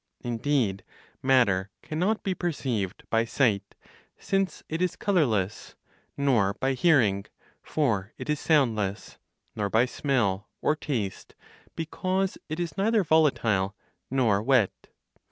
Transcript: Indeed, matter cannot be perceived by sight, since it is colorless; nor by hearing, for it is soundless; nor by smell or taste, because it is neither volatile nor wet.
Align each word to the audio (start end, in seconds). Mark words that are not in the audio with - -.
Indeed, 0.21 0.83
matter 1.21 1.69
cannot 1.83 2.23
be 2.23 2.33
perceived 2.33 3.03
by 3.11 3.23
sight, 3.23 3.75
since 4.17 4.63
it 4.67 4.81
is 4.81 4.95
colorless; 4.95 5.75
nor 6.17 6.55
by 6.55 6.73
hearing, 6.73 7.27
for 7.61 8.11
it 8.17 8.27
is 8.27 8.39
soundless; 8.39 9.19
nor 9.55 9.69
by 9.69 9.85
smell 9.85 10.49
or 10.59 10.75
taste, 10.75 11.35
because 11.75 12.35
it 12.49 12.59
is 12.59 12.77
neither 12.79 13.03
volatile 13.03 13.75
nor 14.09 14.41
wet. 14.41 14.87